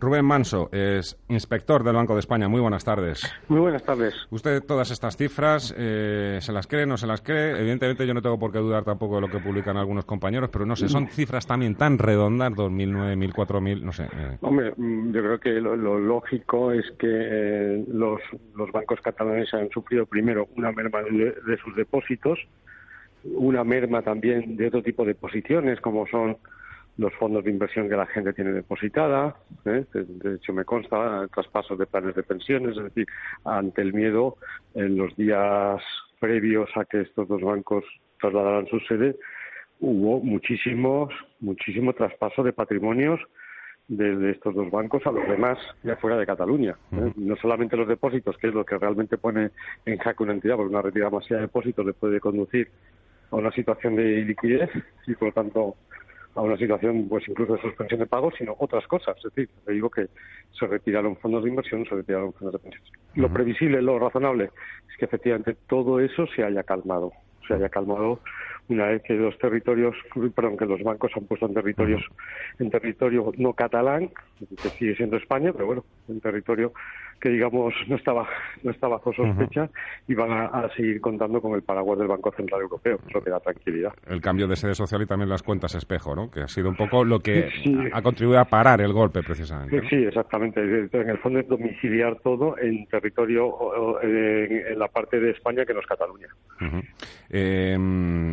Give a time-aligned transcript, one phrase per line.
[0.00, 2.48] Rubén Manso es inspector del Banco de España.
[2.48, 3.20] Muy buenas tardes.
[3.48, 4.14] Muy buenas tardes.
[4.30, 7.58] Usted todas estas cifras, eh, ¿se las cree, no se las cree?
[7.58, 10.64] Evidentemente yo no tengo por qué dudar tampoco de lo que publican algunos compañeros, pero
[10.66, 14.04] no sé, son cifras también tan redondas, 2.000, 1.000, 4.000, no sé.
[14.04, 14.38] Eh.
[14.40, 18.20] Hombre, mm, yo creo que lo, lógico es que eh, los,
[18.54, 22.38] los bancos catalanes han sufrido primero una merma de sus depósitos,
[23.24, 26.36] una merma también de otro tipo de posiciones, como son
[26.98, 29.36] los fondos de inversión que la gente tiene depositada.
[29.64, 29.84] ¿eh?
[29.92, 33.06] De, hecho, me consta traspasos de planes de pensiones, es decir,
[33.44, 34.36] ante el miedo
[34.74, 35.80] en los días
[36.18, 37.84] previos a que estos dos bancos
[38.20, 39.16] trasladaran su sede,
[39.78, 43.20] hubo muchísimos, muchísimo traspaso de patrimonios
[43.86, 46.76] de, estos dos bancos a los demás de fuera de Cataluña.
[46.92, 47.12] ¿eh?
[47.16, 49.50] No solamente los depósitos, que es lo que realmente pone
[49.86, 52.68] en jaque una entidad, porque una retirada masiva de depósitos le puede conducir
[53.30, 54.70] a una situación de liquidez
[55.06, 55.76] y, por lo tanto,
[56.38, 59.16] a una situación pues incluso de suspensión de pagos, sino otras cosas.
[59.16, 60.06] Es decir, le digo que
[60.56, 62.92] se retiraron fondos de inversión, se retiraron fondos de pensiones.
[63.14, 64.50] Lo previsible, lo razonable,
[64.88, 67.12] es que efectivamente todo eso se haya calmado,
[67.48, 68.20] se haya calmado
[68.68, 69.96] una vez que los territorios,
[70.34, 72.02] perdón, que los bancos han puesto en territorios,
[72.58, 76.72] en territorio no catalán, que sigue siendo España, pero bueno, en territorio
[77.20, 78.28] que digamos no estaba
[78.62, 79.68] no está bajo sospecha
[80.06, 83.40] y van a, seguir contando con el paraguas del Banco Central Europeo, eso que da
[83.40, 83.92] tranquilidad.
[84.06, 86.30] El cambio de sede social y también las cuentas espejo, ¿no?
[86.30, 87.48] Que ha sido un poco lo que
[87.92, 89.80] ha, contribuido a parar el golpe precisamente.
[89.88, 90.60] Sí, exactamente.
[90.60, 95.80] En el fondo es domiciliar todo en territorio en, la parte de España que no
[95.80, 96.28] es Cataluña.
[97.30, 97.37] Eh,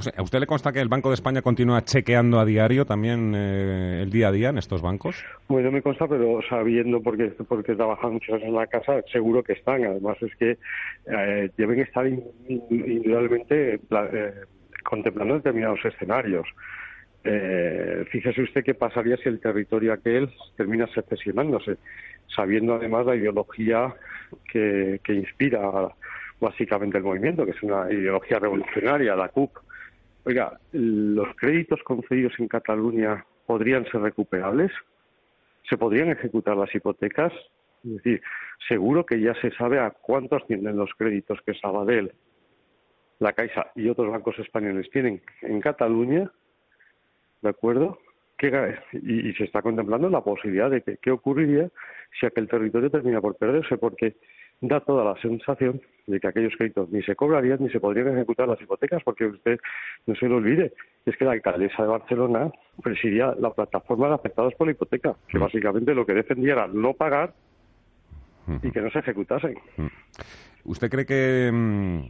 [0.00, 3.34] sé, ¿A usted le consta que el Banco de España continúa chequeando a diario también
[3.34, 5.24] eh, el día a día en estos bancos?
[5.48, 9.54] Bueno, me consta, pero sabiendo, porque, porque trabajan muchos años en la casa, seguro que
[9.54, 9.84] están.
[9.84, 10.58] Además es que
[11.06, 14.34] eh, deben estar indudablemente eh,
[14.84, 16.46] contemplando determinados escenarios.
[18.10, 21.76] fíjese usted qué pasaría si el territorio aquel termina secesionándose,
[22.34, 23.94] sabiendo además la ideología
[24.50, 25.90] que, que inspira
[26.40, 29.56] básicamente el movimiento, que es una ideología revolucionaria, la CUP.
[30.24, 34.70] Oiga, ¿los créditos concedidos en Cataluña podrían ser recuperables?
[35.68, 37.32] ¿Se podrían ejecutar las hipotecas?
[37.84, 38.22] Es decir,
[38.68, 42.12] seguro que ya se sabe a cuánto ascienden los créditos que Sabadell,
[43.18, 46.30] la Caixa y otros bancos españoles tienen en Cataluña,
[47.42, 47.98] ¿de acuerdo?
[48.92, 51.68] y, se está contemplando la posibilidad de que qué ocurriría
[52.18, 54.16] si aquel territorio termina por perderse, porque
[54.60, 58.48] da toda la sensación de que aquellos créditos ni se cobrarían ni se podrían ejecutar
[58.48, 59.58] las hipotecas, porque usted
[60.06, 60.72] no se lo olvide,
[61.04, 62.50] es que la alcaldesa de Barcelona
[62.82, 65.40] presidía la plataforma de afectados por la hipoteca, que mm.
[65.40, 67.34] básicamente lo que defendía era no pagar
[68.62, 69.58] y que no se ejecutasen.
[69.76, 69.86] Mm.
[70.64, 72.00] ¿Usted cree que mm,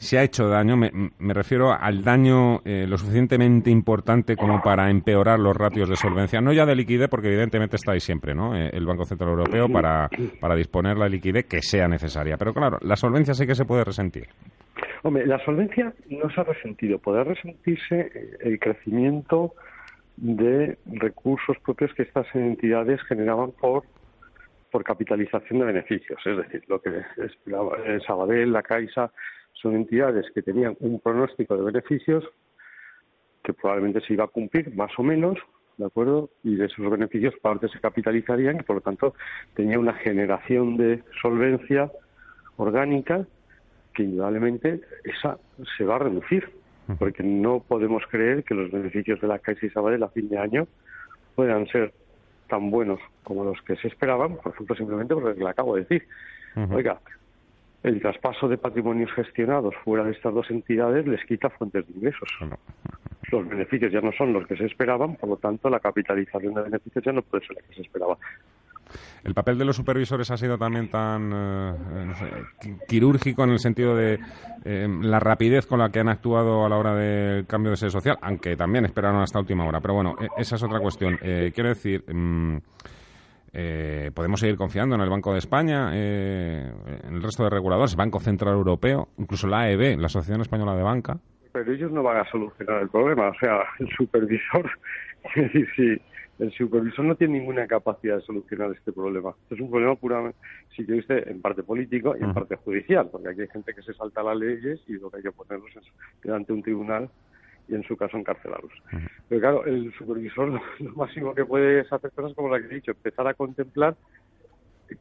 [0.00, 5.38] se ha hecho daño, me, refiero al daño eh, lo suficientemente importante como para empeorar
[5.38, 8.56] los ratios de solvencia, no ya de liquidez, porque evidentemente está ahí siempre, ¿no?
[8.56, 10.08] Eh, el Banco Central Europeo para,
[10.40, 12.38] para disponer la liquidez que sea necesaria.
[12.38, 14.26] Pero claro, la solvencia sí que se puede resentir.
[15.02, 16.98] Hombre, la solvencia no se ha resentido.
[16.98, 19.52] Puede resentirse eh, el crecimiento
[20.16, 23.84] de recursos propios que estas entidades generaban por
[24.70, 29.10] por capitalización de beneficios, es decir, lo que es Sabadell, la Caixa,
[29.60, 32.24] son entidades que tenían un pronóstico de beneficios
[33.42, 35.38] que probablemente se iba a cumplir, más o menos,
[35.76, 36.30] ¿de acuerdo?
[36.42, 39.14] Y de esos beneficios parte se capitalizarían y por lo tanto
[39.54, 41.90] tenía una generación de solvencia
[42.56, 43.26] orgánica
[43.94, 45.38] que indudablemente esa
[45.76, 46.50] se va a reducir,
[46.98, 50.38] porque no podemos creer que los beneficios de la Caixa y Sabadell a fin de
[50.38, 50.66] año
[51.34, 51.92] puedan ser
[52.48, 56.06] tan buenos como los que se esperaban, por ejemplo, simplemente porque le acabo de decir.
[56.72, 57.00] Oiga,
[57.82, 62.28] el traspaso de patrimonios gestionados fuera de estas dos entidades les quita fuentes de ingresos.
[63.30, 66.62] Los beneficios ya no son los que se esperaban, por lo tanto la capitalización de
[66.62, 68.18] beneficios ya no puede ser la que se esperaba.
[69.22, 71.74] ¿El papel de los supervisores ha sido también tan eh,
[72.88, 74.18] quirúrgico en el sentido de
[74.64, 77.90] eh, la rapidez con la que han actuado a la hora del cambio de sede
[77.90, 78.18] social?
[78.22, 79.80] Aunque también esperaron hasta última hora.
[79.80, 81.18] Pero bueno, e, esa es otra cuestión.
[81.22, 82.56] Eh, quiero decir, mm,
[83.52, 86.72] eh, podemos seguir confiando en el Banco de España, eh,
[87.04, 90.82] en el resto de reguladores, Banco Central Europeo, incluso la AEB, la Asociación Española de
[90.82, 91.18] Banca.
[91.52, 93.28] Pero ellos no van a solucionar el problema.
[93.28, 94.70] O sea, el supervisor,
[95.34, 96.00] si,
[96.38, 99.34] el supervisor no tiene ninguna capacidad de solucionar este problema.
[99.50, 100.38] es un problema puramente,
[100.76, 103.82] si quiere usted, en parte político y en parte judicial, porque aquí hay gente que
[103.82, 105.84] se salta las leyes y lo que hay que ponerlos es
[106.22, 107.10] delante de un tribunal
[107.70, 108.72] y en su caso encarcelarlos.
[109.28, 110.48] Pero claro, el supervisor
[110.80, 113.96] lo, máximo que puede es hacer cosas como la que he dicho, empezar a contemplar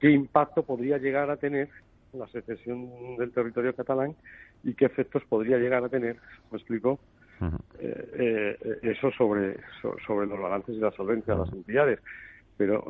[0.00, 1.68] qué impacto podría llegar a tener
[2.12, 4.14] la secesión del territorio catalán
[4.62, 6.16] y qué efectos podría llegar a tener,
[6.50, 6.98] me explico,
[7.78, 9.56] eh, eh, eso sobre,
[10.06, 12.00] sobre los balances y la solvencia de las entidades.
[12.56, 12.84] Pero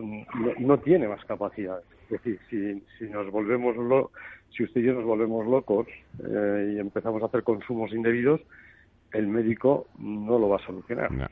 [0.58, 1.80] no, tiene más capacidad.
[2.04, 4.10] Es decir, si, si nos volvemos lo,
[4.56, 5.86] si usted y yo nos volvemos locos
[6.24, 8.40] eh, y empezamos a hacer consumos indebidos,
[9.12, 11.08] el médico no lo va a solucionar.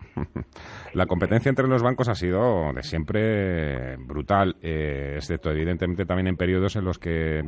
[0.95, 6.37] La competencia entre los bancos ha sido de siempre brutal, eh, excepto evidentemente también en
[6.37, 7.43] periodos en los que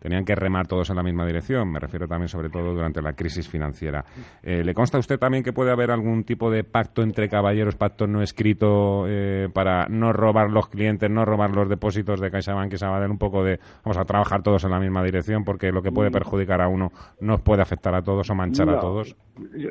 [0.00, 1.70] tenían que remar todos en la misma dirección.
[1.70, 4.04] Me refiero también sobre todo durante la crisis financiera.
[4.42, 7.76] Eh, ¿Le consta a usted también que puede haber algún tipo de pacto entre caballeros,
[7.76, 12.72] pacto no escrito eh, para no robar los clientes, no robar los depósitos de CaixaBank
[12.72, 13.10] y Sabadell?
[13.10, 16.10] Un poco de vamos a trabajar todos en la misma dirección porque lo que puede
[16.10, 16.14] mm.
[16.14, 16.90] perjudicar a uno
[17.20, 19.16] nos puede afectar a todos o manchar a todos.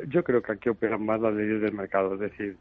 [0.08, 2.14] Yo, creo que aquí operan más las leyes del mercado.
[2.14, 2.56] Es decir,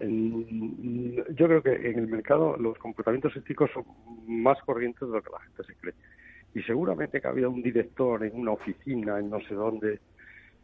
[0.00, 3.84] yo creo que en el mercado los comportamientos éticos son
[4.26, 5.94] más corrientes de lo que la gente se cree
[6.54, 10.00] y seguramente que había un director en una oficina en no sé dónde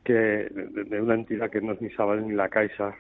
[0.03, 2.95] que de, una entidad que no es ni Sabadell ni la Caixa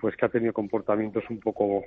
[0.00, 1.84] pues que ha tenido comportamientos un poco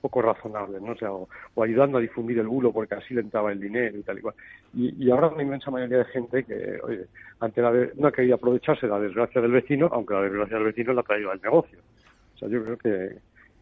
[0.00, 0.94] poco razonables, ¿no?
[1.10, 4.18] O, o, ayudando a difundir el bulo porque así le entraba el dinero y tal
[4.18, 4.34] y cual.
[4.74, 7.06] Y, y ahora una inmensa mayoría de gente que, oye,
[7.40, 10.66] ante la no ha querido aprovecharse de la desgracia del vecino, aunque la desgracia del
[10.66, 11.78] vecino la ha traído al negocio.
[12.34, 13.18] O sea, yo creo que,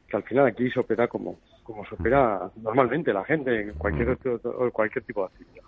[0.09, 4.17] que al final aquí se opera como, como se opera normalmente la gente en cualquier,
[4.73, 5.65] cualquier tipo de actividad.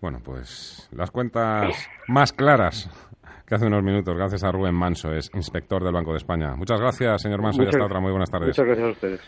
[0.00, 2.90] Bueno, pues las cuentas más claras
[3.46, 6.54] que hace unos minutos, gracias a Rubén Manso, es inspector del Banco de España.
[6.56, 8.00] Muchas gracias, señor Manso, y hasta otra.
[8.00, 8.48] Muy buenas tardes.
[8.48, 9.20] Muchas gracias a ustedes.